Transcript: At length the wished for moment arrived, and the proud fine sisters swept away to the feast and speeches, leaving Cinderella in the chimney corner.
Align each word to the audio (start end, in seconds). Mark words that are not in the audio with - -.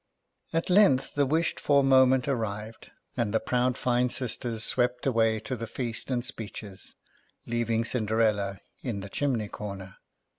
At 0.51 0.71
length 0.71 1.13
the 1.13 1.27
wished 1.27 1.59
for 1.59 1.83
moment 1.83 2.27
arrived, 2.27 2.89
and 3.15 3.31
the 3.31 3.39
proud 3.39 3.77
fine 3.77 4.09
sisters 4.09 4.63
swept 4.63 5.05
away 5.05 5.39
to 5.41 5.55
the 5.55 5.67
feast 5.67 6.09
and 6.09 6.25
speeches, 6.25 6.95
leaving 7.45 7.85
Cinderella 7.85 8.61
in 8.81 9.01
the 9.01 9.09
chimney 9.09 9.47
corner. 9.47 9.97